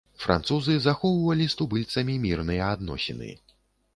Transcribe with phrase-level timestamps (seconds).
[0.21, 3.29] Французы захоўвалі з тубыльцамі мірныя адносіны.